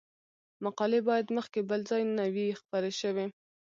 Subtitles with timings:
[0.63, 3.25] مقالې باید مخکې بل ځای نه وي خپرې شوې.